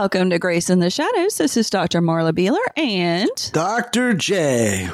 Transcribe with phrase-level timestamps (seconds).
[0.00, 1.36] Welcome to Grace in the Shadows.
[1.36, 2.00] This is Dr.
[2.00, 4.14] Marla Behler and Dr.
[4.14, 4.88] J.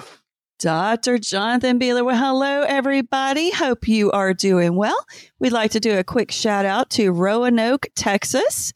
[0.59, 1.19] Dr.
[1.19, 2.05] Jonathan Behler.
[2.05, 3.53] Well, hello, everybody.
[3.53, 4.99] Hope you are doing well.
[5.39, 8.73] We'd like to do a quick shout out to Roanoke, Texas.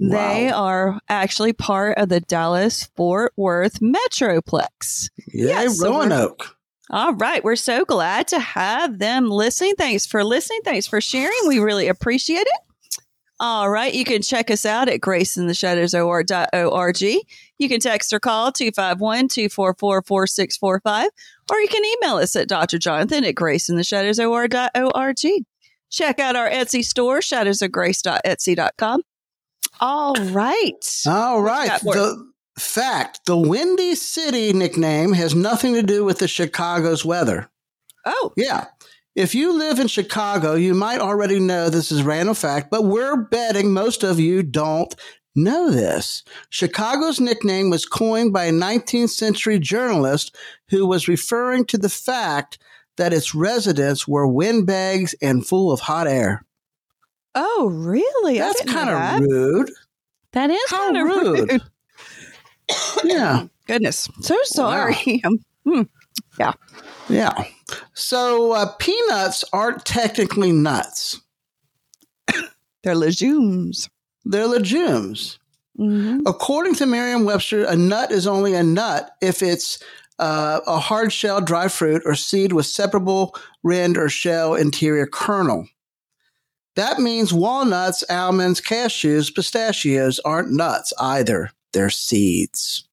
[0.00, 5.10] They are actually part of the Dallas Fort Worth Metroplex.
[5.34, 6.56] Yay, Yes, so Roanoke.
[6.88, 7.44] All right.
[7.44, 9.74] We're so glad to have them listening.
[9.76, 10.60] Thanks for listening.
[10.64, 11.36] Thanks for sharing.
[11.46, 12.73] We really appreciate it.
[13.40, 13.92] All right.
[13.92, 17.00] You can check us out at graceintheshadowsor.org.
[17.58, 21.08] You can text or call 251 244 4645,
[21.50, 25.44] or you can email us at drjonathan at graceintheshadowsor.org.
[25.90, 29.02] Check out our Etsy store, shadowsofgrace.etsy.com.
[29.80, 31.02] All right.
[31.06, 31.80] All right.
[31.82, 37.50] The fact the Windy City nickname has nothing to do with the Chicago's weather.
[38.06, 38.66] Oh, Yeah.
[39.14, 43.16] If you live in Chicago, you might already know this is random fact, but we're
[43.16, 44.92] betting most of you don't
[45.36, 46.24] know this.
[46.50, 50.34] Chicago's nickname was coined by a 19th century journalist
[50.70, 52.58] who was referring to the fact
[52.96, 56.44] that its residents were windbags and full of hot air.
[57.34, 58.38] oh, really?
[58.38, 59.22] That's didn't know kind that.
[59.22, 59.70] of rude.
[60.32, 61.52] That is kind of rude.
[61.52, 61.62] rude.
[63.04, 63.46] Yeah.
[63.66, 64.08] Goodness.
[64.20, 65.22] So sorry.
[65.24, 65.38] Um,
[66.38, 66.52] Yeah.
[67.94, 71.20] So uh, peanuts aren't technically nuts.
[72.82, 73.88] They're legumes.
[74.24, 75.38] They're legumes.
[75.78, 76.20] Mm-hmm.
[76.26, 79.82] According to Merriam-Webster, a nut is only a nut if it's
[80.18, 85.66] uh, a hard shell dry fruit or seed with separable rind or shell interior kernel.
[86.76, 91.50] That means walnuts, almonds, cashews, pistachios aren't nuts either.
[91.72, 92.88] They're seeds.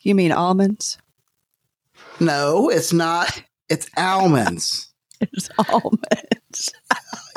[0.00, 0.98] You mean almonds?
[2.20, 3.42] No, it's not.
[3.74, 4.88] It's almonds.
[5.20, 6.72] It's almonds.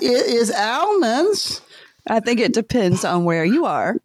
[0.01, 1.61] It is almonds.
[2.07, 3.95] I think it depends on where you are.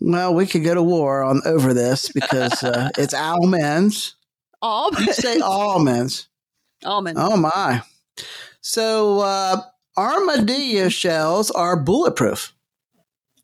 [0.00, 4.16] Well, we could go to war on over this because uh, it's almonds.
[4.62, 5.16] You Almonds.
[5.16, 6.28] say almonds.
[6.84, 7.20] almonds.
[7.22, 7.82] Oh my!
[8.60, 9.60] So uh,
[9.96, 12.52] armadillo shells are bulletproof.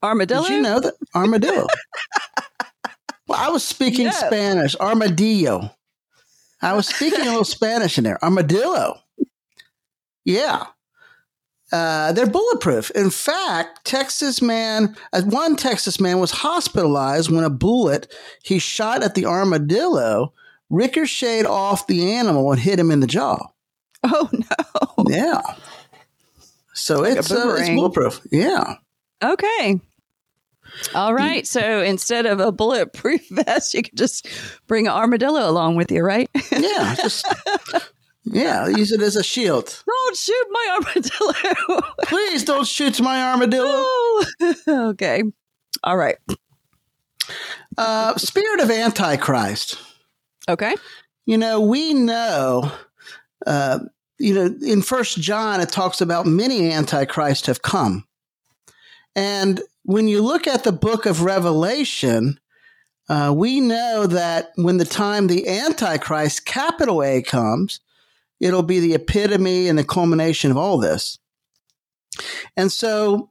[0.02, 0.42] Armadillo.
[0.42, 1.66] Did you know that armadillo?
[3.28, 4.12] well, I was speaking No.
[4.12, 4.74] Spanish.
[4.76, 5.70] Armadillo.
[6.64, 8.22] I was speaking a little Spanish in there.
[8.24, 9.00] Armadillo.
[10.24, 10.64] Yeah.
[11.70, 12.90] Uh, they're bulletproof.
[12.92, 19.02] In fact, Texas man, uh, one Texas man was hospitalized when a bullet he shot
[19.02, 20.32] at the armadillo
[20.70, 23.38] ricocheted off the animal and hit him in the jaw.
[24.04, 25.04] Oh no.
[25.08, 25.40] Yeah.
[26.74, 28.20] So Like it's, uh, it's bulletproof.
[28.30, 28.76] Yeah.
[29.22, 29.80] Okay.
[30.94, 31.46] All right.
[31.46, 34.28] So instead of a bulletproof vest, you could just
[34.66, 36.28] bring an armadillo along with you, right?
[36.50, 36.94] Yeah.
[36.96, 37.26] Just,
[38.24, 38.68] yeah.
[38.68, 39.82] Use it as a shield.
[39.86, 41.80] Don't shoot my armadillo.
[42.04, 43.66] Please don't shoot my armadillo.
[43.68, 44.24] Oh.
[44.68, 45.22] okay.
[45.82, 46.16] All right.
[47.76, 49.78] Uh, spirit of Antichrist.
[50.48, 50.74] Okay.
[51.26, 52.70] You know, we know,
[53.46, 53.80] uh,
[54.18, 58.06] you know, in First John, it talks about many Antichrists have come.
[59.16, 62.40] And when you look at the book of Revelation,
[63.08, 67.80] uh, we know that when the time the Antichrist, capital A, comes,
[68.40, 71.18] it'll be the epitome and the culmination of all this.
[72.56, 73.30] And so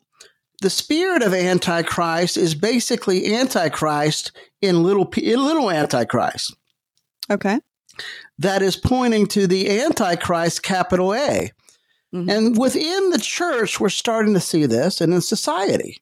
[0.62, 4.32] the spirit of Antichrist is basically Antichrist
[4.62, 6.56] in little, in little Antichrist
[7.32, 7.60] Okay.
[8.38, 11.52] that is pointing to the Antichrist, capital A.
[12.14, 12.32] Mhm.
[12.32, 16.02] And within the church, we're starting to see this, and in society,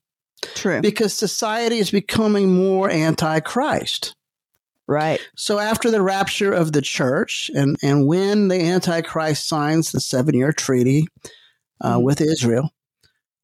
[0.55, 0.81] True.
[0.81, 4.15] because society is becoming more Antichrist.
[4.87, 5.19] right.
[5.35, 10.35] So after the rapture of the church, and, and when the Antichrist signs the seven
[10.35, 11.07] year treaty
[11.79, 12.03] uh, Mhm.
[12.03, 12.69] with Israel,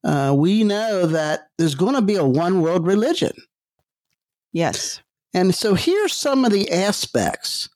[0.04, 3.32] uh, we know that there's going to be a one world religion.
[4.52, 5.00] Yes.
[5.34, 7.68] And so here's some of the aspects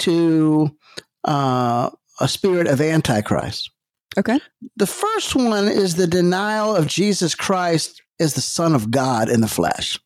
[0.00, 0.76] to
[1.24, 1.90] uh,
[2.20, 3.70] a spirit of Antichrist.
[4.18, 4.40] Okay.
[4.76, 9.40] The first one is the denial of Jesus Christ as the Son of God in
[9.40, 9.98] the flesh.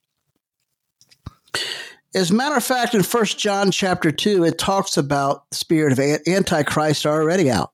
[2.15, 5.93] As a matter of fact, in 1 John chapter 2, it talks about the spirit
[5.93, 7.73] of An- Antichrist already out.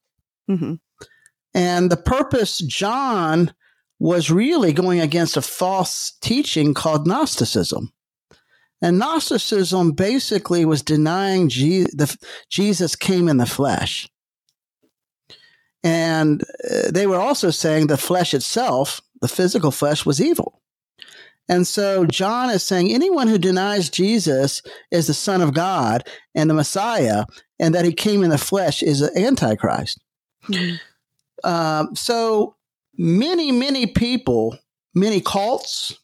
[0.48, 0.74] hmm
[1.54, 3.54] And the purpose, John
[4.00, 7.92] was really going against a false teaching called Gnosticism.
[8.80, 12.16] And Gnosticism basically was denying Je- the,
[12.50, 14.08] Jesus came in the flesh.
[15.84, 20.60] And uh, they were also saying the flesh itself, the physical flesh, was evil.
[21.48, 26.48] And so John is saying anyone who denies Jesus is the Son of God and
[26.48, 27.24] the Messiah,
[27.58, 30.00] and that he came in the flesh is an Antichrist.
[31.44, 32.54] Um, so
[32.96, 34.56] many, many people,
[34.94, 35.98] many cults,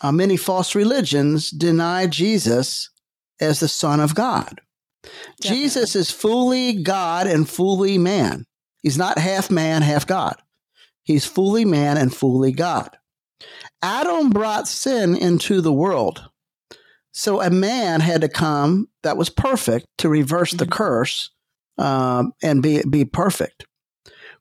[0.00, 2.90] uh, many false religions deny Jesus
[3.40, 4.60] as the Son of God.
[5.40, 5.62] Definitely.
[5.62, 8.46] Jesus is fully God and fully man.
[8.82, 10.36] He's not half man, half God.
[11.06, 12.90] He's fully man and fully God.
[13.80, 16.28] Adam brought sin into the world.
[17.12, 20.70] So a man had to come that was perfect to reverse the Mhm.
[20.72, 21.30] curse
[21.78, 23.64] um, and be, be perfect.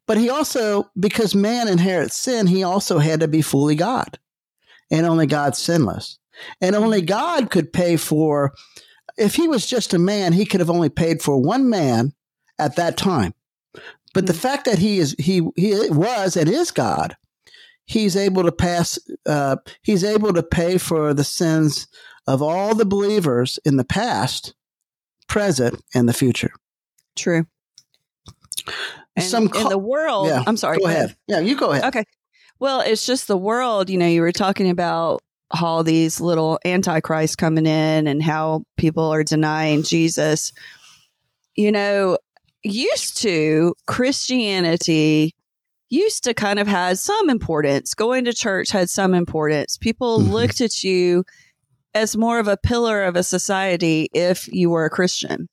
[0.08, 4.18] But he also, because man inherits sin, he also had to be fully God.
[4.90, 6.18] And only God's sinless.
[6.62, 8.54] And only God could pay for,
[9.18, 12.14] if he was just a man, he could have only paid for one man
[12.58, 13.34] at that time.
[14.16, 14.40] But the Hmm.
[14.40, 17.16] fact that he is, he, he was and is God,
[17.86, 18.98] he's able to pass,
[19.28, 21.88] uh, he's able to pay for the sins
[22.26, 24.56] of all the believers in the past,
[25.28, 26.52] present, and the future.
[27.16, 27.46] True.
[29.16, 30.80] And Some in the world, Yeah, I'm sorry.
[30.80, 31.16] Go ahead.
[31.28, 31.86] Yeah, you go ahead.
[31.86, 32.04] Okay.
[32.60, 33.90] Well, it's just the world.
[33.90, 35.22] You know, you were talking about
[35.62, 40.52] all these little antichrists coming in and how people are denying Jesus.
[41.56, 42.18] You know,
[42.66, 45.34] used to Christianity
[45.90, 47.94] used to kind of had some importance.
[47.94, 49.78] Going to church had some importance.
[49.78, 50.32] People Mhm.
[50.32, 51.24] looked at you
[51.94, 55.48] as more of a pillar of a society if you were a Christian.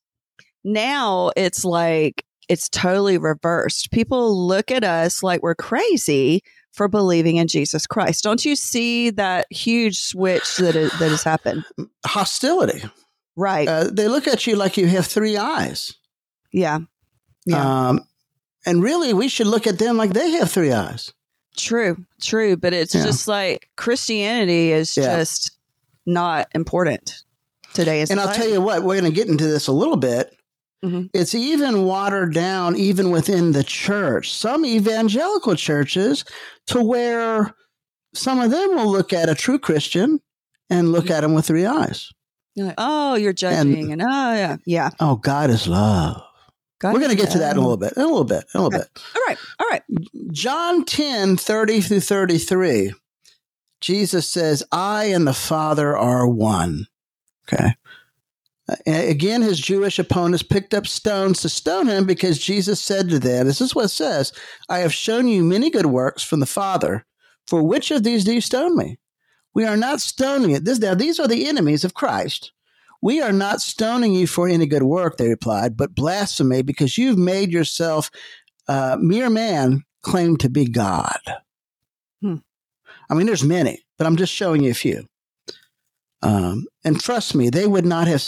[0.64, 3.90] Now it's like it's totally reversed.
[3.92, 6.42] People look at us like we're crazy
[6.72, 8.24] for believing in Jesus Christ.
[8.24, 11.64] Don't you see that huge switch that is, that has happened?
[12.06, 12.82] Hostility.
[13.36, 13.68] Right.
[13.68, 15.94] Uh, they look at you like you have three eyes.
[16.52, 16.80] yeah.
[17.46, 17.88] Yeah.
[17.88, 18.00] Um,
[18.66, 21.12] and really, we should look at them like they have three eyes.
[21.56, 21.96] True.
[22.20, 22.56] True.
[22.56, 23.04] But it's Yeah.
[23.04, 25.16] just like Christianity is Yeah.
[25.18, 25.50] just
[26.06, 27.22] not important
[27.74, 28.04] today.
[28.08, 30.34] And I'll tell you what, we're going to get into this a little bit.
[30.84, 31.10] Mhm.
[31.12, 34.32] It's even watered down, even within the church.
[34.32, 36.24] Some evangelical churches,
[36.68, 37.54] to where
[38.14, 40.20] some of them will look at a true Christian
[40.70, 42.10] and look at him with three eyes.
[42.54, 43.92] You're like, oh, you're judging.
[43.92, 44.56] And, oh, yeah.
[44.66, 44.90] Yeah.
[45.00, 46.20] Oh, God is love.
[46.82, 47.92] God We're going to get to that in a little bit.
[47.96, 48.44] In a little bit.
[48.52, 48.88] In a little Okay.
[48.92, 49.02] bit.
[49.14, 49.38] All right.
[49.60, 49.82] All right.
[50.32, 52.92] John 10, 30 through 33,
[53.80, 56.88] Jesus says, I and the Father are one.
[57.48, 57.74] Okay.
[58.86, 63.46] Again, his Jewish opponents picked up stones to stone him because Jesus said to them,
[63.46, 64.32] This is what it says,
[64.68, 67.04] I have shown you many good works from the Father.
[67.46, 68.98] For which of these do you stone me?
[69.54, 70.64] We are not stoning it.
[70.64, 72.52] This, now, these are the enemies of Christ.
[73.02, 77.18] We are not stoning you for any good work, they replied, but blasphemy because you've
[77.18, 78.10] made yourself
[78.68, 81.20] uh, mere man claim to be God.
[82.22, 82.36] Hmm.
[83.10, 85.06] I mean, there's many, but I'm just showing you a few.
[86.22, 88.22] Um, and trust me, they would not have.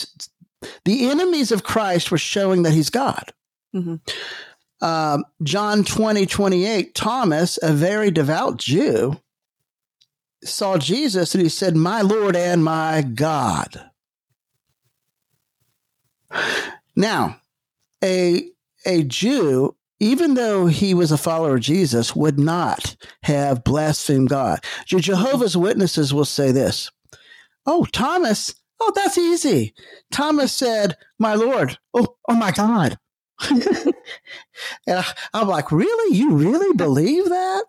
[0.85, 3.33] The enemies of Christ were showing that he's God.
[3.75, 4.01] Mhm.
[4.81, 9.21] Um, John 20, 28, Thomas, a very devout Jew,
[10.45, 13.91] saw Jesus and he said, My Lord and my God.
[16.97, 17.41] Now,
[18.03, 18.49] a,
[18.87, 24.65] a Jew, even though he was a follower of Jesus, would not have blasphemed God.
[24.89, 26.91] Your Jehovah's Witnesses will say this
[27.67, 29.75] Oh, Thomas, oh, that's easy.
[30.13, 32.99] Thomas said, My Lord, oh, oh my God.
[33.51, 36.17] and I'm like, Really?
[36.17, 37.65] You really believe that?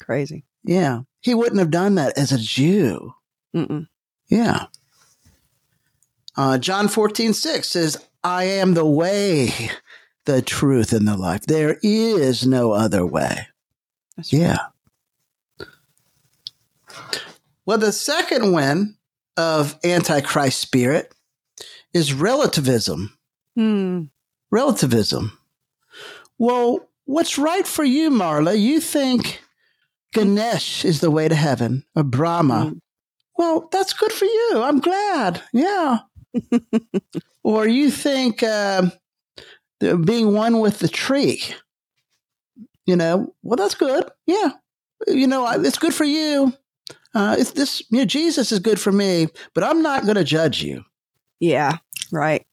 [0.00, 0.44] Crazy.
[0.64, 1.00] Yeah.
[1.20, 3.12] He wouldn't have done that as a Jew.
[3.54, 3.86] Mm-mm.
[4.28, 4.66] Yeah.
[6.36, 9.70] Uh, John 14, 6 says, I am the way,
[10.24, 11.42] the truth, and the life.
[11.42, 13.48] There is no other way.
[14.16, 14.40] That's right.
[14.40, 14.58] Yeah.
[17.64, 18.96] Well, the second one
[19.36, 21.14] of Antichrist spirit
[21.92, 23.16] is relativism.
[23.56, 24.04] Hmm.
[24.50, 25.38] Relativism.
[26.38, 28.58] Well, what's right for you, Marla?
[28.58, 29.42] You think
[30.12, 32.72] Ganesh is the way to heaven or Brahma.
[32.72, 32.80] Mm.
[33.36, 34.52] Well, that's good for you.
[34.56, 35.42] I'm glad.
[35.52, 36.00] Yeah.
[37.44, 38.90] or you think uh,
[40.04, 41.42] being one with the tree.
[42.86, 44.10] You know, well, that's good.
[44.26, 44.50] Yeah.
[45.06, 46.52] You know, I- it's good for you.
[47.14, 50.24] Uh, it's this, you know, Jesus is good for me, but I'm not going to
[50.24, 50.84] judge you.
[51.40, 51.78] Yeah.
[52.10, 52.46] Right.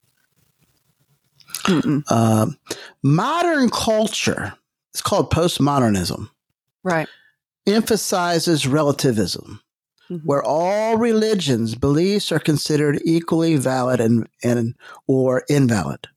[2.09, 2.57] Um,
[3.03, 4.53] modern culture,
[4.93, 6.29] it's called postmodernism,
[6.83, 7.07] Right.
[7.67, 9.61] emphasizes relativism,
[10.09, 10.21] Mhm.
[10.25, 14.73] where all religions' beliefs are considered equally valid and, and
[15.07, 16.07] or invalid.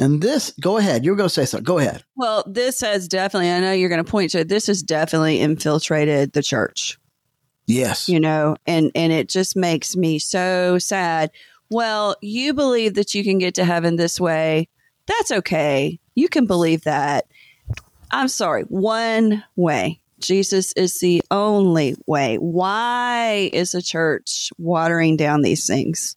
[0.00, 1.04] And this, go ahead.
[1.04, 1.64] You were going to say something.
[1.64, 2.02] Go ahead.
[2.16, 5.40] Well, this has definitely, I know you're going to point to it, this has definitely
[5.40, 6.98] infiltrated the church,
[7.66, 8.08] Yes.
[8.08, 11.30] you know, and, and it just makes me so sad.
[11.70, 14.68] Well, you believe that you can get to heaven this way.
[15.06, 16.00] That's okay.
[16.16, 17.26] You can believe that.
[18.10, 20.00] I'm sorry, one way.
[20.20, 22.36] Jesus is the only way.
[22.36, 26.16] Why is the church watering down these things?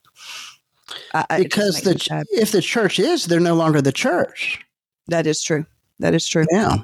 [1.13, 4.59] I, because the if the church is, they're no longer the church.
[5.07, 5.65] That is true.
[5.99, 6.45] That is true.
[6.49, 6.77] Yeah,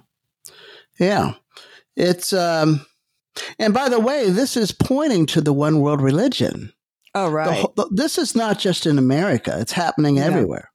[0.99, 1.33] yeah.
[1.95, 2.85] It's um,
[3.59, 6.73] and by the way, this is pointing to the one world religion.
[7.13, 7.65] Oh, right.
[7.91, 10.25] This is not just in America; it's happening yeah.
[10.25, 10.71] everywhere.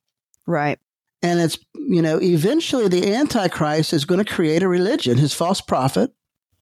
[0.47, 0.79] Right.
[1.23, 5.19] And it's you know, eventually the Antichrist is going to create a religion.
[5.19, 6.13] His false prophet,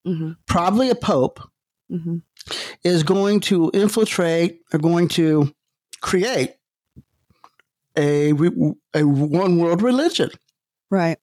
[0.06, 0.32] mm-hmm.
[0.46, 1.40] probably a pope,
[1.90, 2.18] mm-hmm.
[2.84, 5.52] is going to infiltrate, or going to
[6.00, 6.54] create
[7.96, 8.30] a
[8.94, 10.30] a one world religion.
[10.90, 11.18] Right.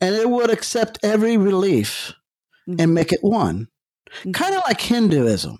[0.00, 2.12] And it would accept every belief
[2.68, 2.80] mm-hmm.
[2.80, 3.68] and make it one.
[4.20, 4.32] Mm-hmm.
[4.32, 5.58] Kind of like Hinduism.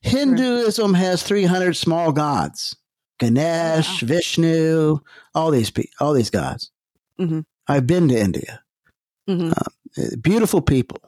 [0.00, 1.00] Hinduism right.
[1.00, 2.76] has 300 small gods.
[3.18, 4.08] Ganesh, wow.
[4.08, 4.98] Vishnu,
[5.34, 6.70] all these all these gods.
[7.18, 7.40] Mm-hmm.
[7.66, 8.62] I've been to India.
[9.28, 9.52] Mm-hmm.
[9.56, 11.00] Uh, beautiful people,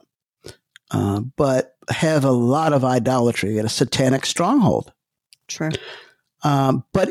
[0.91, 4.91] uh, but have a lot of idolatry at a satanic stronghold.
[5.47, 5.69] True.
[6.43, 7.09] Um, but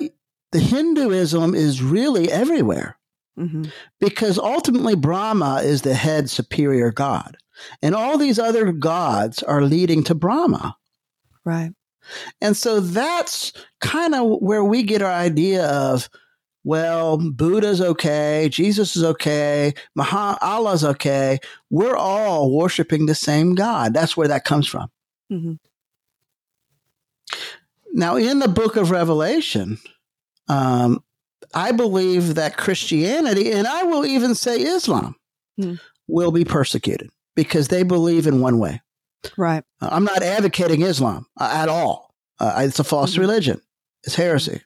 [0.52, 2.98] the Hinduism is really everywhere
[3.38, 3.64] mm-hmm.
[4.00, 7.36] because ultimately Brahma is the head superior god.
[7.82, 10.76] And all these other gods are leading to Brahma.
[11.44, 11.72] Right.
[12.40, 16.08] And so that's kind of where we get our idea of,
[16.64, 21.38] well, Buddha's okay, Jesus is okay, Muhammad, Allah's okay.
[21.70, 23.94] We're all worshiping the same God.
[23.94, 24.90] That's where that comes from.
[25.32, 25.54] Mm-hmm.
[27.92, 29.78] Now, in the book of Revelation,
[30.48, 31.02] um,
[31.54, 35.16] I believe that Christianity, and I will even say Islam,
[35.60, 35.80] mm.
[36.06, 38.82] will be persecuted because they believe in one way.
[39.36, 39.64] Right.
[39.80, 42.14] I'm not advocating Islam uh, at all.
[42.38, 43.22] Uh, it's a false mm-hmm.
[43.22, 43.60] religion.
[44.04, 44.62] It's heresy.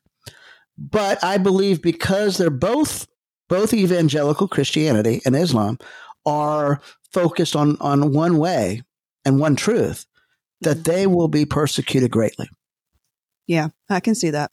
[0.78, 3.06] But I believe because they're both
[3.48, 5.78] both evangelical Christianity and Islam
[6.24, 6.80] are
[7.12, 8.82] focused on on one way
[9.24, 10.06] and one truth,
[10.62, 10.90] that mm-hmm.
[10.90, 12.48] they will be persecuted greatly.
[13.46, 14.50] Yeah, I can see that.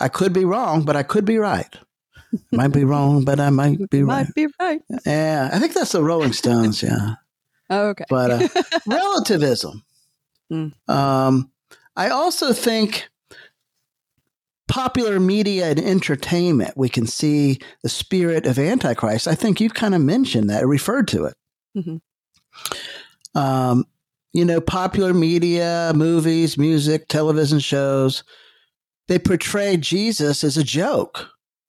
[0.00, 1.74] I could be wrong, but I could be right.
[2.52, 4.26] might be wrong, but I might be right.
[4.26, 4.80] Might be right.
[5.04, 6.82] Yeah, I think that's the Rolling Stones.
[6.82, 7.14] Yeah.
[7.68, 8.04] Oh, okay.
[8.08, 8.48] But uh,
[8.86, 9.82] relativism.
[10.52, 10.72] Mm.
[10.88, 11.50] Um,
[11.96, 13.08] I also think
[14.68, 19.28] popular media and entertainment, we can see the spirit of Antichrist.
[19.28, 21.34] I think you kind of mentioned that, referred to it.
[21.76, 23.38] Mm-hmm.
[23.38, 23.84] Um,
[24.32, 28.24] you know, popular media, movies, music, television shows,
[29.08, 31.28] they portray Jesus as a joke.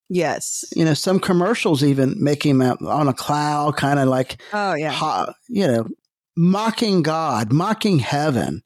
[0.10, 0.64] Yes.
[0.76, 4.74] You know, some commercials even make him out on a cloud, kind of like, oh,
[4.74, 5.26] yeah.
[5.50, 5.88] you know,
[6.36, 8.64] mocking God, mocking heaven,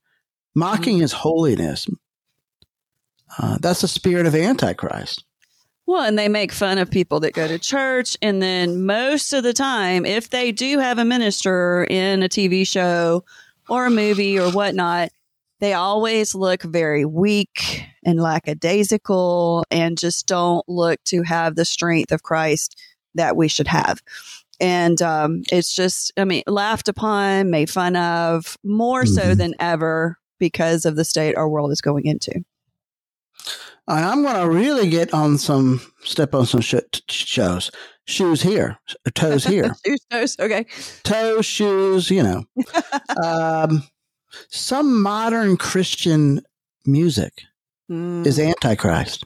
[0.56, 1.02] mocking mm-hmm.
[1.02, 1.88] his holiness.
[3.38, 5.24] Uh, that's the spirit of Antichrist.
[5.88, 8.16] Well, and they make fun of people that go to church.
[8.22, 12.66] And then most of the time, if they do have a minister in a TV
[12.66, 13.26] show
[13.68, 15.10] or a movie or whatnot,
[15.60, 22.12] they always look very weak and lackadaisical and just don't look to have the strength
[22.12, 22.80] of Christ
[23.16, 24.02] that we should have.
[24.60, 29.14] And um, it's just, I mean, laughed upon, made fun of more mm-hmm.
[29.14, 32.44] so than ever because of the state our world is going into.
[33.92, 36.76] And I'm going to really get on some, step on some sh-
[37.10, 37.72] shows.
[38.08, 38.80] Shoes here,
[39.14, 39.76] toes here.
[39.86, 40.66] shoes, toes, okay.
[41.04, 42.46] Toes, shoes, you know.
[43.24, 43.84] um,
[44.50, 46.42] some modern Christian
[46.86, 47.44] music
[47.90, 48.26] mm.
[48.26, 49.26] is Antichrist.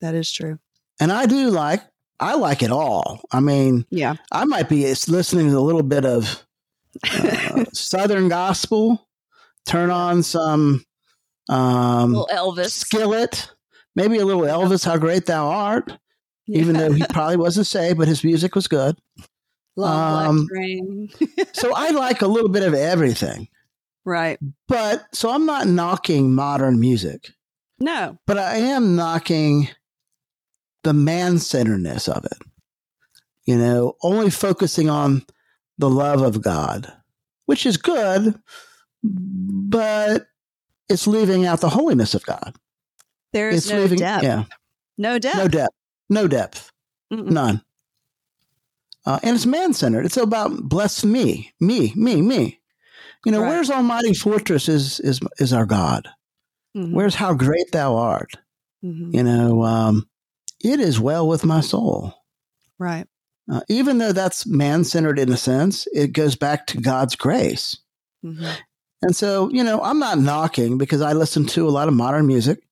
[0.00, 0.58] That is true.
[1.00, 1.82] And I do like,
[2.20, 3.22] I like it all.
[3.32, 6.44] I mean, yeah, I might be listening to a little bit of
[7.10, 9.08] uh, Southern gospel,
[9.64, 10.84] turn on some
[11.48, 13.50] um, Elvis skillet,
[13.96, 15.92] maybe a little Elvis, How Great Thou Art,
[16.46, 16.60] yeah.
[16.60, 18.98] even though he probably wasn't saved, but his music was good.
[19.76, 20.48] Love Um,
[21.52, 23.48] so I like a little bit of everything.
[24.04, 24.38] Right.
[24.68, 27.30] But so I'm not knocking modern music.
[27.78, 28.18] No.
[28.26, 29.68] But I am knocking
[30.82, 32.38] the man centeredness of it.
[33.46, 35.24] You know, only focusing on
[35.78, 36.92] the love of God,
[37.46, 38.38] which is good,
[39.02, 40.26] but
[40.88, 42.54] it's leaving out the holiness of God.
[43.32, 44.24] There's no leaving, depth.
[44.24, 44.44] Yeah.
[44.98, 45.36] No depth.
[45.36, 45.74] No depth.
[46.08, 46.72] No depth.
[47.12, 47.30] Mm-mm.
[47.30, 47.62] None.
[49.06, 50.04] Uh, and it's man centered.
[50.04, 52.60] It's about bless me, me, me, me.
[53.24, 53.48] You know, right.
[53.48, 56.08] where's Almighty Fortress is is is our God.
[56.76, 56.94] Mm-hmm.
[56.94, 58.34] Where's how great thou art.
[58.84, 59.14] Mm-hmm.
[59.14, 60.08] You know, um,
[60.62, 62.14] it is well with my soul.
[62.78, 63.06] Right.
[63.50, 67.78] Uh, even though that's man centered in a sense, it goes back to God's grace.
[68.24, 68.46] Mm-hmm.
[69.02, 72.26] And so, you know, I'm not knocking because I listen to a lot of modern
[72.26, 72.62] music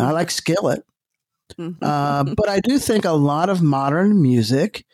[0.00, 0.82] and I like Skillet.
[1.58, 1.82] Mm-hmm.
[1.84, 4.84] Uh, but I do think a lot of modern music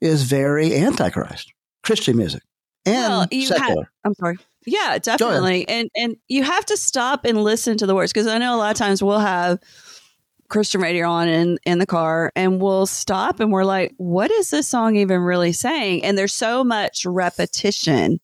[0.00, 2.42] is very antichrist, Christian music
[2.84, 3.82] and Well, you secular.
[3.82, 4.38] have- I'm sorry.
[4.68, 5.68] Yeah, definitely.
[5.68, 8.58] And and you have to stop and listen to the words because I know a
[8.58, 9.58] lot of times we'll have
[10.48, 14.50] Christian radio on in in the car and we'll stop and we're like, what is
[14.50, 16.04] this song even really saying?
[16.04, 18.18] And there's so much repetition.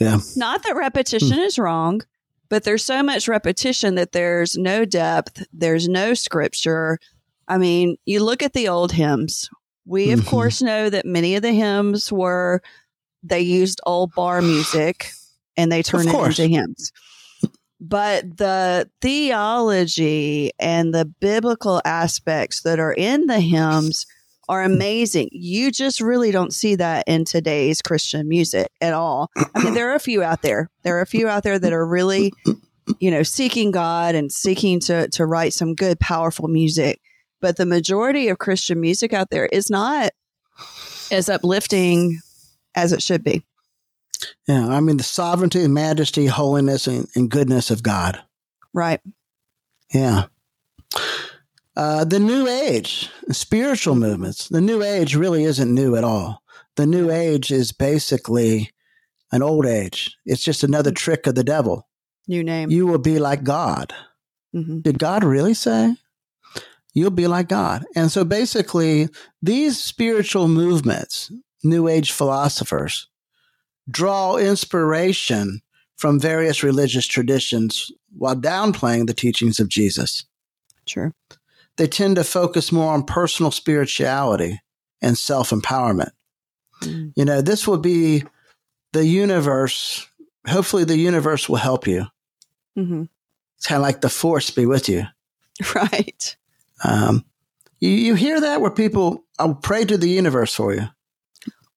[0.00, 0.18] Yeah.
[0.36, 2.00] Not that repetition is wrong,
[2.48, 6.98] but there's so much repetition that there's no depth, there's no scripture.
[7.46, 9.48] I mean, you look at the old hymns.
[9.86, 10.26] We of Mhm.
[10.26, 12.60] course know that many of the hymns were
[13.22, 15.10] they used old bar music
[15.56, 16.92] and they turned it into hymns.
[17.80, 24.06] But the theology and the biblical aspects that are in the hymns
[24.48, 25.28] are amazing.
[25.32, 29.30] You just really don't see that in today's Christian music at all.
[29.54, 30.70] I mean, there are a few out there.
[30.82, 32.32] There are a few out there that are really,
[32.98, 37.00] you know, seeking God and seeking to to write some good, powerful music.
[37.40, 40.10] But the majority of Christian music out there is not
[41.10, 42.20] as uplifting
[42.74, 43.44] as it should be.
[44.46, 44.68] Yeah.
[44.68, 48.20] I mean, the sovereignty, majesty, holiness, and, and goodness of God.
[48.72, 49.00] Right.
[49.92, 50.26] Yeah.
[51.78, 54.48] Uh, the New Age, spiritual movements.
[54.48, 56.42] The New Age really isn't new at all.
[56.74, 58.72] The New Age is basically
[59.30, 60.16] an old age.
[60.26, 61.86] It's just another trick of the devil.
[62.26, 62.68] New name.
[62.68, 63.94] You will be like God.
[64.52, 65.94] hmm Did God really say?
[66.94, 67.84] You'll be like God.
[67.94, 69.08] And so basically,
[69.40, 71.30] these spiritual movements,
[71.62, 73.06] New Age philosophers,
[73.88, 75.60] draw inspiration
[75.96, 80.24] from various religious traditions while downplaying the teachings of Jesus.
[80.86, 81.14] Sure.
[81.78, 84.60] They tend to focus more on personal spirituality
[85.00, 86.10] and self empowerment.
[86.82, 87.12] Mm.
[87.16, 88.24] You know, this will be
[88.92, 90.06] the universe.
[90.46, 92.06] Hopefully, the universe will help you.
[92.76, 93.04] hmm
[93.56, 95.04] It's kind of like the force be with you.
[95.74, 96.36] Right.
[96.84, 97.24] Um,
[97.80, 100.88] you, you hear that where people, I'll pray to the universe for you.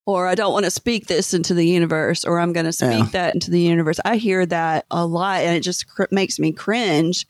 [0.05, 2.89] Or I don't want to speak this into the universe, or I'm going to speak
[2.91, 3.09] Yeah.
[3.13, 3.99] that into the universe.
[4.05, 7.25] I hear that a lot, and it just cr- makes me cringe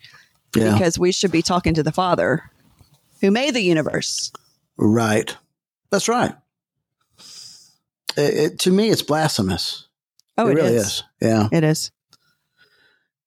[0.56, 0.74] Yeah.
[0.74, 2.44] because we should be talking to the Father
[3.22, 4.32] who made the universe.
[4.78, 5.36] Right.
[5.92, 6.34] That's right.
[8.18, 9.88] It, it- to me, it's blasphemous.
[10.38, 10.86] Oh, it it really is.
[10.86, 11.04] is.
[11.22, 11.48] Yeah.
[11.52, 11.92] It is.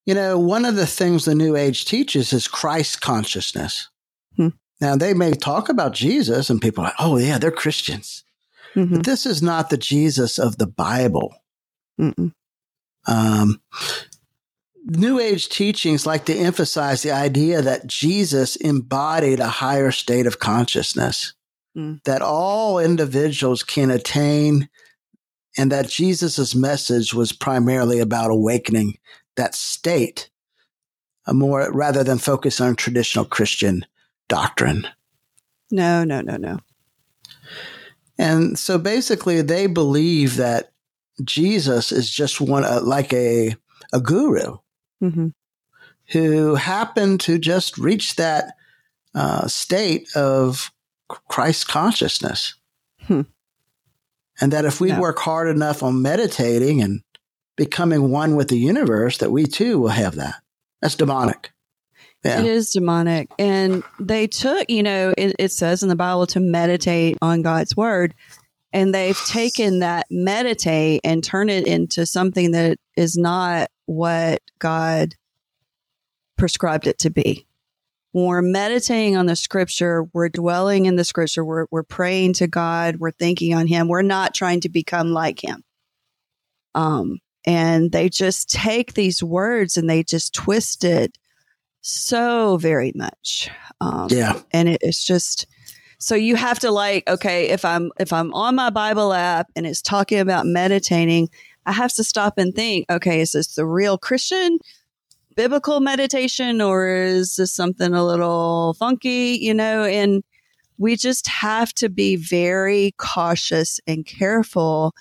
[0.06, 3.88] You know, one of the things the New Age teaches is Christ consciousness.
[4.36, 4.48] Hmm.
[4.80, 8.24] Now, they may talk about Jesus, and people are like, oh, yeah, they're Christians.
[8.74, 8.90] Mhm.
[8.96, 11.32] But this is not the Jesus of the Bible.
[12.00, 12.32] Mm-mm.
[13.06, 13.60] Um,
[14.84, 20.38] New Age teachings like to emphasize the idea that Jesus embodied a higher state of
[20.38, 21.32] consciousness
[21.76, 22.00] Mm.
[22.04, 24.68] that all individuals can attain,
[25.58, 28.98] and that Jesus' message was primarily about awakening
[29.34, 30.30] that state,
[31.26, 33.84] a more rather than focus on traditional Christian
[34.28, 34.86] doctrine.
[35.72, 36.58] No, no, no, no.
[38.18, 40.70] And so basically, they believe that
[41.24, 43.56] Jesus is just one, uh, like a,
[43.92, 44.58] a guru
[45.00, 45.28] hmm
[46.08, 48.56] who happened to just reach that
[49.14, 50.70] uh, state of
[51.08, 52.54] Christ consciousness.
[53.02, 53.22] Hmm.
[54.40, 55.00] And that if we No.
[55.00, 57.02] work hard enough on meditating and
[57.56, 60.34] becoming one with the universe, that we too will have that.
[60.82, 61.52] That's demonic.
[62.24, 62.40] Yeah.
[62.40, 63.30] It is demonic.
[63.38, 67.76] And they took, you know, it, it says in the Bible to meditate on God's
[67.76, 68.14] word.
[68.72, 75.14] And they've taken that meditate and turn it into something that is not what God
[76.36, 77.46] prescribed it to be.
[78.12, 82.46] When we're meditating on the scripture, we're dwelling in the scripture, we're, we're praying to
[82.46, 85.64] God, we're thinking on Him, we're not trying to become like Him.
[86.74, 91.18] Um, and they just take these words and they just twist it
[91.80, 93.50] so very much.
[93.80, 94.40] Um, Yeah.
[94.52, 95.46] and it, it's just
[95.98, 99.66] so you have to like okay if i'm if i'm on my bible app and
[99.66, 101.30] it's talking about meditating
[101.66, 104.58] i have to stop and think okay is this the real christian
[105.36, 110.22] biblical meditation or is this something a little funky you know and
[110.78, 114.94] we just have to be very cautious and careful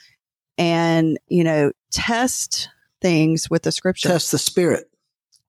[0.57, 2.69] and you know test
[3.01, 4.89] things with the scripture Test the spirit.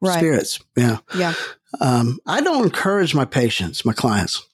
[0.01, 0.61] right Spirits.
[0.77, 0.99] Yeah.
[1.15, 1.35] yeah
[1.81, 4.47] Um, I don't encourage my patients, my clients,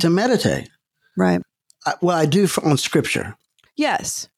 [0.00, 0.68] to meditate.
[1.16, 1.40] right
[1.86, 3.36] I, well, I do for, on scripture.
[3.76, 4.28] yes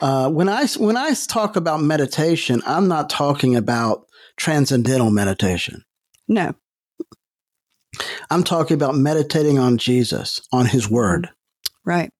[0.00, 5.84] Uh, when I when I talk about meditation, I'm not talking about transcendental meditation.
[6.28, 6.54] no
[8.30, 11.28] I'm talking about meditating on Jesus, on His Word.
[11.84, 12.10] right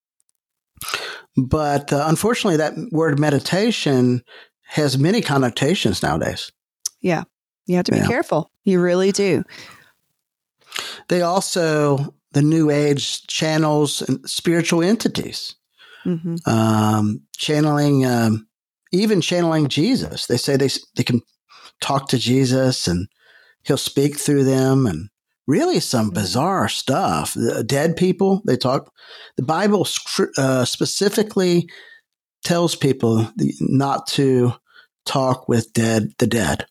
[1.36, 4.22] But uh, unfortunately, that word meditation
[4.66, 6.52] has many connotations nowadays.
[7.00, 7.24] Yeah.
[7.66, 8.06] You have to be Yeah.
[8.06, 8.50] careful.
[8.64, 9.44] You really do.
[11.08, 15.54] They also the New Age channels and spiritual entities.
[16.04, 16.36] Mm-hmm.
[16.50, 18.46] um, channeling, um,
[18.92, 20.26] even channeling Jesus.
[20.26, 21.20] They say they they can
[21.80, 23.08] talk to Jesus and
[23.62, 25.10] he'll speak through them, and
[25.46, 27.34] really some bizarre stuff.
[27.34, 28.92] The dead people they talk.
[29.36, 29.86] The Bible
[30.38, 31.68] uh, specifically
[32.44, 33.28] tells people
[33.60, 34.54] not to
[35.04, 36.66] talk with dead the dead.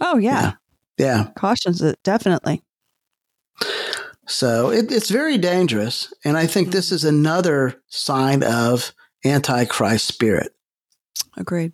[0.00, 0.54] Oh yeah,
[0.98, 1.26] yeah, yeah.
[1.36, 2.62] cautions it definitely.
[4.26, 6.12] So it, it's very dangerous.
[6.24, 8.92] And I think this is another sign of
[9.24, 10.54] antichrist spirit.
[11.36, 11.72] Agreed.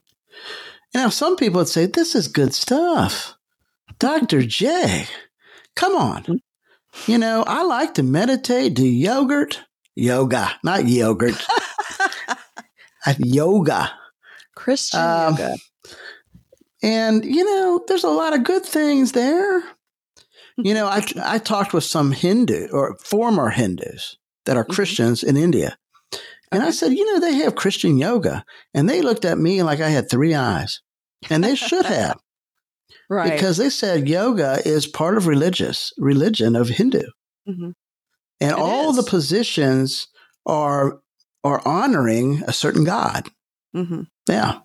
[0.95, 3.37] Now, some people would say, this is good stuff.
[3.99, 4.43] Dr.
[4.43, 5.07] J,
[5.77, 6.41] come on.
[7.07, 9.61] You know, I like to meditate, do yogurt,
[9.95, 11.47] yoga, not yogurt,
[13.19, 13.93] yoga.
[14.55, 15.57] Christian um, yoga.
[16.83, 19.63] And, you know, there's a lot of good things there.
[20.59, 24.73] You know, I, I talked with some Hindu or former Hindus that are mm-hmm.
[24.73, 25.79] Christians in India.
[26.51, 28.45] And I said, you know, they have Christian yoga.
[28.75, 30.81] And they looked at me like I had three eyes.
[31.31, 32.19] And they should have.
[33.11, 33.33] right.
[33.33, 37.03] Because they said yoga is part of religious religion of Hindu.
[37.49, 37.71] Mm-hmm.
[38.41, 38.97] And it all is.
[38.97, 40.09] the positions
[40.47, 41.01] are
[41.45, 43.29] are honoring a certain God.
[43.75, 44.03] Mm-hmm.
[44.29, 44.61] Yeah.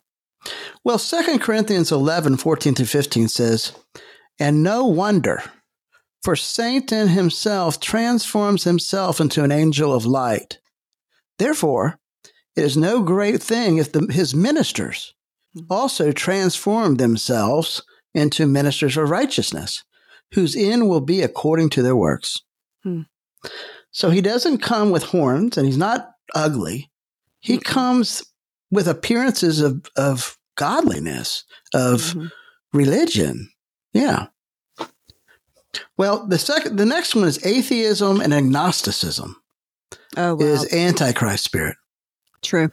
[0.83, 3.73] Well, Second Corinthians 11, 14 to 15 says,
[4.39, 5.43] And no wonder
[6.23, 10.59] for Satan himself transforms himself into an angel of light.
[11.37, 11.99] Therefore,
[12.55, 15.13] it is no great thing if the, his ministers
[15.53, 15.61] hmm.
[15.69, 17.81] also transform themselves
[18.13, 19.83] into ministers of righteousness,
[20.33, 22.41] whose end will be according to their works.
[22.83, 23.01] Hmm.
[23.91, 26.91] So he doesn't come with horns and he's not ugly.
[27.39, 27.71] He mm-hmm.
[27.73, 28.23] comes
[28.71, 32.27] with appearances of, of godliness, of mm-hmm.
[32.71, 33.49] religion.
[33.93, 34.27] Yeah.
[35.97, 39.41] Well, the second, the next one is atheism and agnosticism.
[40.15, 40.45] Oh, wow.
[40.45, 41.75] Is antichrist spirit.
[42.41, 42.69] True.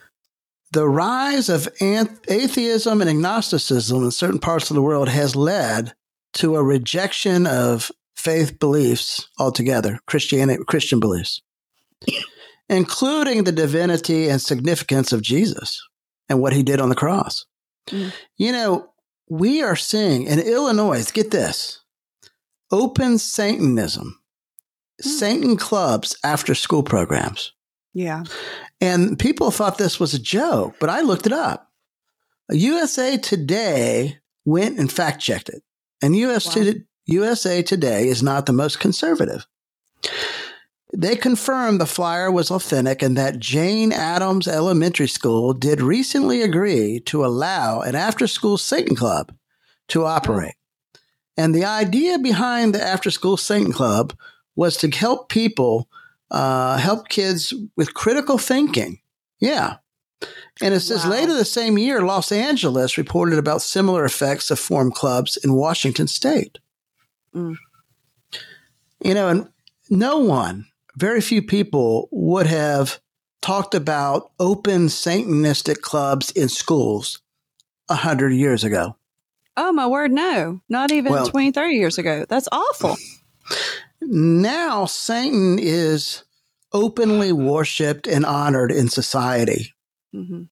[0.73, 5.95] The rise of atheism and agnosticism in certain parts of the world has led
[6.35, 11.43] to a rejection of faith beliefs altogether, Christianity, Christian beliefs,
[12.69, 15.83] including the divinity and significance of Jesus
[16.29, 17.47] and what he did on the cross.
[17.89, 18.13] Mm.
[18.37, 18.91] You know,
[19.29, 21.80] we are seeing in Illinois, get this,
[22.71, 24.21] open Satanism,
[25.03, 25.09] hmm.
[25.09, 27.53] Satan clubs after school programs.
[27.93, 28.25] Yeah.
[28.81, 31.71] And people thought this was a joke, but I looked it up.
[32.51, 35.63] USA Today went and fact checked it.
[36.03, 36.63] And US wow.
[36.65, 39.47] to, USA Today is not the most conservative.
[40.93, 47.01] They confirmed the flyer was authentic and that Jane Addams Elementary School did recently agree
[47.07, 49.33] to allow an after school Satan club
[49.89, 50.55] to operate.
[51.37, 54.15] And the idea behind the After School Satan Club
[54.57, 55.89] was to help people,
[56.31, 59.01] uh, help kids with critical thinking.
[59.41, 59.77] Yeah.
[60.61, 61.13] And it says wow.
[61.13, 66.09] later the same year, Los Angeles reported about similar effects of formed clubs in Washington
[66.09, 66.59] state.
[67.35, 67.57] Mm.
[69.03, 69.49] You know, and
[69.89, 70.67] no one,
[70.97, 73.01] very few people would have
[73.41, 77.23] talked about open Satanistic clubs in schools
[77.89, 78.97] a hundred years ago.
[79.57, 80.61] Oh, my word, no.
[80.69, 82.25] Not even well, 20, 30 years ago.
[82.29, 82.97] That's awful.
[84.01, 86.25] Now, Satan is
[86.73, 89.75] openly worshiped and honored in society.
[90.15, 90.43] Mm-hmm.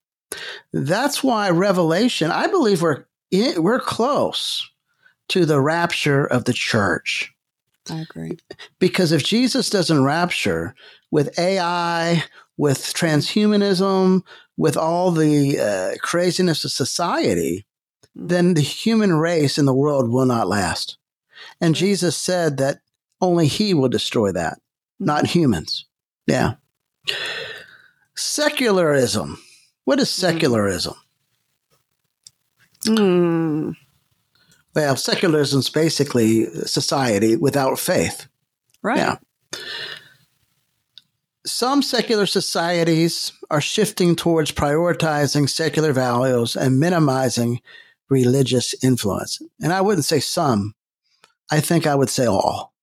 [0.73, 4.69] That's why Revelation, I believe we're, in, we're close
[5.29, 7.33] to the rapture of the church.
[7.91, 8.39] I agree.
[8.79, 10.75] Because if Jesus doesn't rapture
[11.11, 12.25] with AI,
[12.57, 14.23] with transhumanism,
[14.57, 17.65] with all the uh, craziness of society,
[18.19, 20.99] then the human race in the world will not last.
[21.61, 22.81] And Jesus said that
[23.21, 24.59] only he will destroy that,
[24.99, 25.39] not mm-hmm.
[25.39, 25.87] humans.
[26.27, 26.55] Yeah.
[28.17, 29.41] Secularism.
[29.85, 30.33] What is mm-hmm.
[30.33, 30.95] secularism?
[32.87, 33.77] Mm.
[34.75, 38.29] Well, secularism is basically society without faith.
[38.83, 38.99] Right.
[38.99, 39.17] Yeah.
[41.47, 47.61] Some secular societies are shifting towards prioritizing secular values and minimizing
[48.09, 49.41] religious influence.
[49.61, 50.75] And I wouldn't say some,
[51.51, 52.75] I think I would say all.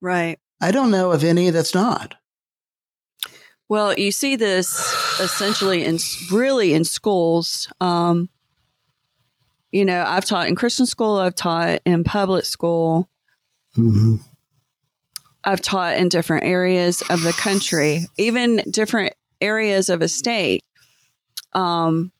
[0.00, 0.38] Right.
[0.60, 2.14] I don't know of any that's not.
[3.68, 4.68] Well, you see this
[5.20, 5.98] essentially in
[6.32, 7.72] really in schools.
[7.80, 8.28] Um,
[9.70, 13.08] you know, I've taught in Christian school, I've taught in public school.
[13.76, 14.16] Mm-hmm.
[15.44, 20.64] I've taught in different areas of the country, even different areas of a state.
[21.52, 22.12] Um,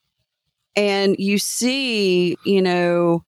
[0.81, 3.25] and you see, you know,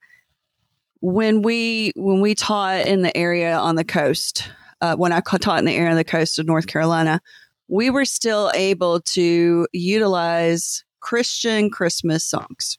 [1.01, 4.49] when we when we taught in the area on the coast,
[4.81, 7.21] uh, when I taught in the area on the coast of North Carolina,
[7.69, 12.79] we were still able to utilize Christian Christmas songs.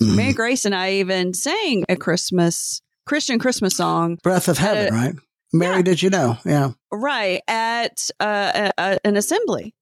[0.00, 0.16] Mhm.
[0.16, 4.96] Mary Grace and I even sang a Christmas Christian Christmas song, Breath of heaven, Uh,
[4.96, 5.14] right?
[5.52, 5.82] Mary, yeah.
[5.82, 6.38] did you know?
[6.46, 6.70] Yeah.
[6.90, 9.74] right at uh, a, a- an assembly.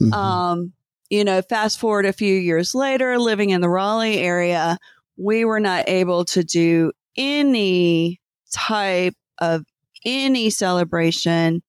[0.00, 0.12] Mhm.
[0.12, 0.72] Um,
[1.10, 4.78] you know, fast forward a few years later, living in the Raleigh area,
[5.16, 8.20] we were not able to do any
[8.52, 9.64] type of
[10.04, 11.62] any celebration,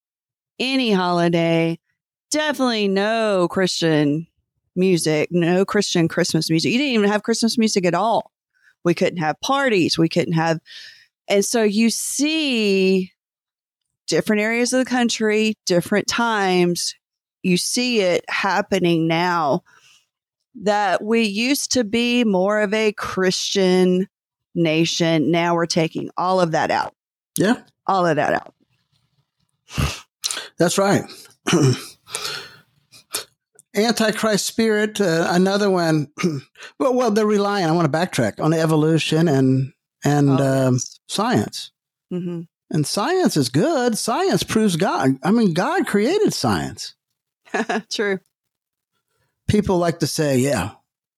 [0.60, 1.80] any holiday,
[2.32, 4.28] definitely no Christian
[4.76, 6.72] music, no Christian Christmas music.
[6.72, 8.32] You didn't even have Christmas music at all.
[8.84, 9.98] We couldn't have parties.
[9.98, 10.60] We couldn't have,
[11.28, 13.12] and so you see
[14.08, 16.96] different areas of the country, different times,
[17.44, 19.64] you see it happening now
[20.64, 24.08] that we used to be more of a Christian
[24.56, 25.30] nation.
[25.32, 26.96] Now we're taking all of that out,
[27.38, 28.54] yeah, all of that out.
[30.58, 31.04] that's right.
[33.76, 36.08] Antichrist spirit, uh, another one.
[36.80, 37.66] well, well, they're relying.
[37.68, 39.74] I want to backtrack on evolution and
[40.04, 41.72] and Oh, um, science.
[42.10, 43.98] hmm And science is good.
[43.98, 45.18] Science proves God.
[45.24, 46.96] I mean, God created science.
[47.92, 48.20] True.
[49.48, 50.72] People like to say, "Yeah,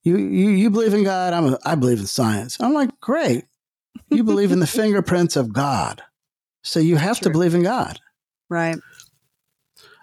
[0.03, 1.33] you you, you believe in God.
[1.33, 3.45] I'm a, I believe in science." I'm like, "Great,
[4.09, 6.01] you believe in the fingerprints of God,
[6.63, 7.99] so you have to believe in God."
[8.49, 8.77] Right.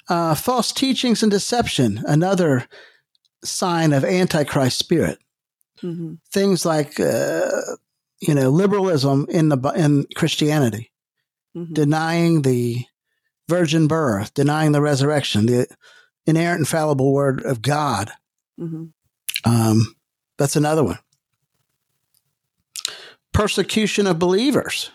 [0.09, 2.67] Uh, false teachings and deception, another
[3.45, 5.19] sign of antichrist spirit.
[5.81, 7.51] hmm Things like, uh,
[8.21, 10.91] you know, liberalism in the in Christianity,
[11.55, 12.85] hmm denying the
[13.49, 15.67] virgin birth, denying the resurrection, the
[16.27, 18.11] inerrant, infallible word of God.
[18.59, 18.87] hmm
[19.45, 19.95] Um,
[20.39, 20.99] that's another one.
[23.33, 24.91] Persecution of believers.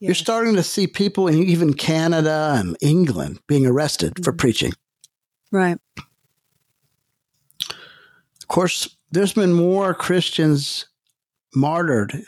[0.00, 4.38] You're starting to see people in even Canada and England being arrested for Mhm.
[4.38, 4.72] preaching.
[5.52, 5.78] Right.
[7.60, 10.86] Of course, there's been more Christians
[11.54, 12.24] martyred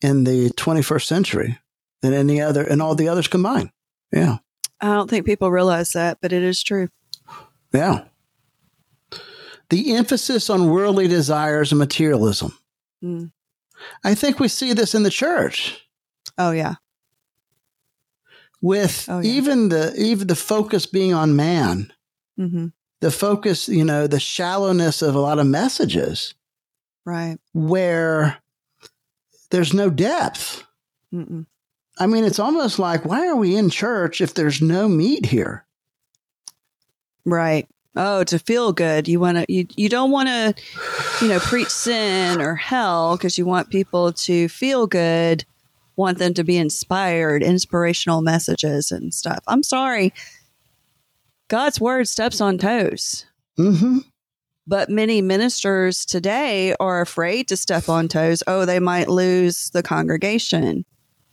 [0.00, 1.58] in the 21st century
[2.00, 3.70] than any other, and all the others combined.
[4.12, 4.38] Yeah,
[4.80, 6.88] I don't think people realize that, but it is true.
[7.72, 8.04] Yeah.
[9.70, 12.56] The emphasis on worldly desires and materialism.
[13.02, 13.32] Mm.
[14.04, 15.80] I think we see this in the church
[16.38, 16.74] Oh, yeah.
[18.60, 19.30] with Oh, yeah.
[19.32, 21.92] even the even the focus being on man.
[22.36, 22.66] hmm
[23.00, 26.34] The focus, you know, the shallowness of a lot of messages
[27.04, 27.38] Right.
[27.52, 28.38] where
[29.50, 30.64] there's no depth.
[31.12, 31.46] Mm-mm.
[31.98, 35.66] I mean, it's almost like, why are we in church if there's no meat here?
[37.24, 37.68] Right.
[37.94, 39.06] Oh, to feel good.
[39.06, 40.54] You want to, you, you don't want to,
[41.20, 45.44] you know, preach sin or hell because you want people to feel good,
[45.96, 49.40] want them to be inspired, inspirational messages and stuff.
[49.46, 50.14] I'm sorry.
[51.48, 53.26] God's word steps on toes.
[53.58, 53.98] hmm
[54.66, 58.42] But many ministers today are afraid to step on toes.
[58.46, 60.86] Oh, they might lose the congregation.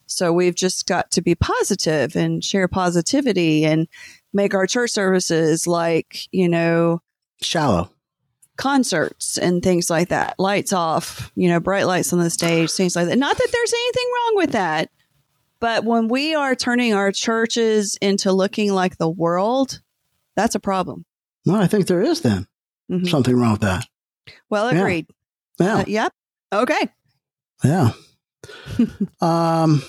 [0.07, 3.87] So we've just got to be positive and share positivity and
[4.33, 7.01] make our church services like, you know,
[7.41, 7.89] Shallow.
[8.57, 10.35] concerts and things like that.
[10.39, 13.17] Lights off, you know, bright lights on the stage, things like that.
[13.17, 14.89] Not that there's anything wrong with that.
[15.61, 19.81] But when we are turning our churches into looking like the world,
[20.35, 21.05] that's a problem.
[21.45, 22.47] Well, I think there is then
[22.89, 23.09] Mhm.
[23.09, 23.85] something wrong with that.
[24.49, 25.07] Well, agreed.
[25.59, 25.77] Yeah.
[25.79, 26.13] Uh, yep.
[26.53, 26.87] Okay.
[27.63, 27.91] Yeah.
[29.21, 29.81] um,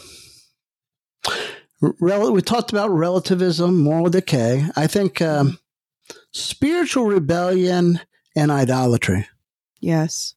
[1.81, 4.66] rel- we talked about relativism, moral decay.
[4.77, 5.59] I think um,
[6.33, 8.01] spiritual rebellion
[8.37, 9.27] and idolatry
[9.81, 10.35] Yes.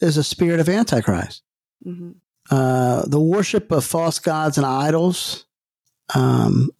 [0.00, 1.42] is a spirit of Antichrist.
[1.82, 2.12] hmm
[2.48, 5.46] Uh, the worship of false gods and idols,
[6.14, 6.70] um,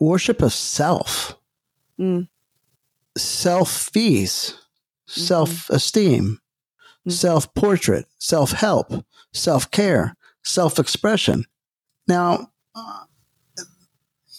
[0.00, 1.36] worship of self,
[2.00, 2.26] Mm.
[3.16, 4.54] self fees,
[5.06, 6.40] self esteem,
[7.06, 7.12] Mhm.
[7.12, 11.44] self portrait, self help, self care, self expression.
[12.08, 13.04] Now, uh,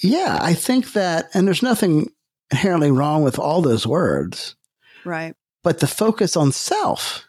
[0.06, 2.10] yeah, I think that, and there's nothing
[2.52, 4.56] inherently wrong with all those words,
[5.04, 5.36] Right.
[5.64, 7.26] but the focus on self.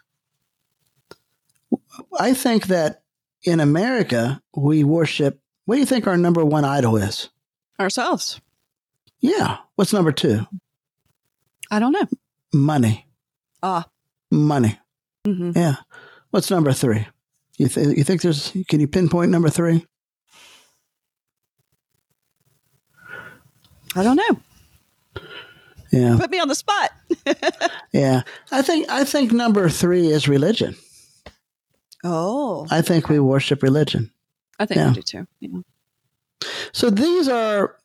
[2.19, 3.01] I think that
[3.43, 7.29] in America, we worship, what do you think our number one idol is?
[7.79, 8.39] Ourselves.
[9.19, 9.57] Yeah.
[9.75, 10.45] What's number two?
[11.69, 12.07] I don't know.
[12.53, 13.07] Money.
[13.61, 13.87] Ah.
[14.31, 14.79] Money.
[15.25, 15.75] hmm Yeah.
[16.31, 17.07] What's number three?
[17.57, 19.85] You, th- you think there's, can you pinpoint number three?
[23.97, 25.23] I don't know.
[25.91, 26.17] Yeah.
[26.19, 26.91] Put me on the spot.
[27.93, 28.21] Yeah.
[28.51, 30.75] I think, I think number three is religion.
[32.03, 34.11] Oh, I think we worship religion.
[34.59, 34.89] I think Yeah.
[34.89, 35.27] I do too.
[35.39, 35.59] Yeah.
[36.73, 37.75] So these are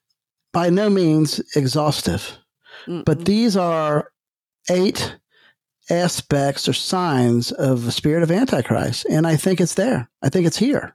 [0.52, 2.36] by no means exhaustive.
[2.86, 3.04] Mm-mm.
[3.04, 4.12] But these are
[4.70, 5.16] eight
[5.88, 9.06] aspects or signs of the spirit of Antichrist.
[9.08, 10.08] And I think it's there.
[10.22, 10.94] I think it's here.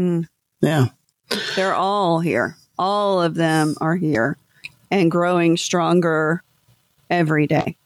[0.00, 0.26] Mm.
[0.60, 0.86] Yeah.
[1.56, 2.56] they're all here.
[2.78, 4.36] All of them are here
[4.90, 6.42] and growing stronger
[7.10, 7.76] every day.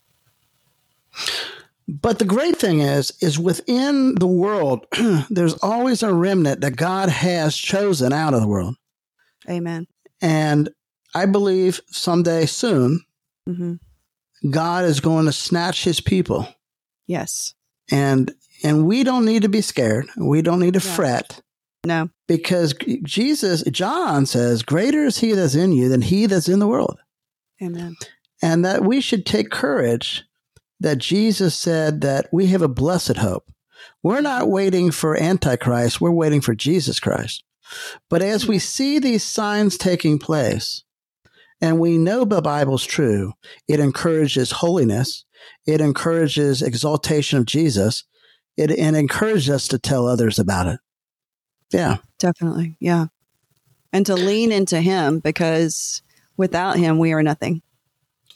[1.89, 4.87] But the great thing is, is within the world,
[5.31, 8.75] there's always a remnant that God has chosen out of the world.
[9.49, 9.87] Amen.
[10.21, 10.69] And
[11.15, 13.05] I believe someday soon,
[13.49, 14.51] mm-hmm.
[14.51, 16.49] God is going to snatch his people.
[17.07, 17.55] Yes.
[17.91, 20.09] And and we don't need to be scared.
[20.17, 20.95] We don't need to Yeah.
[20.95, 21.41] fret
[21.87, 22.11] No.
[22.27, 26.67] because Jesus, John says, greater is he that's in you than he that's in the
[26.67, 26.99] world.
[27.63, 27.95] Amen.
[28.43, 30.25] And that we should take courage
[30.81, 33.51] that Jesus said that we have a blessed hope.
[34.03, 37.45] We're not waiting for Antichrist, we're waiting for Jesus Christ.
[38.11, 40.85] But as we see these signs taking place,
[41.61, 43.33] and we know the Bible's true,
[43.67, 45.25] it encourages holiness,
[45.67, 48.05] it encourages exaltation of Jesus,
[48.57, 50.81] it, it encourages us to tell others about it.
[51.73, 51.97] Yeah.
[52.19, 52.77] Definitely.
[52.81, 53.07] Yeah.
[53.93, 56.03] And to lean into him because
[56.37, 57.63] without him, we are nothing.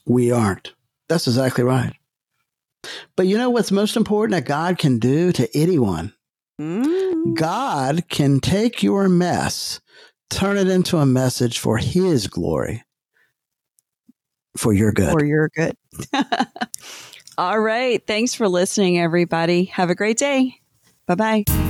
[0.07, 0.73] We aren't.
[1.09, 1.93] That's exactly right.
[3.17, 6.15] But you know what's most important that God can do to anyone?
[6.61, 7.35] Mm.
[7.35, 9.81] God can take your mess,
[10.31, 12.83] turn it into a message for His glory,
[14.57, 15.13] for your good.
[15.13, 15.75] For you're good.
[17.39, 18.07] All right.
[18.07, 19.65] Thanks for listening, everybody.
[19.65, 20.55] Have a great day.
[21.07, 21.70] Bye bye.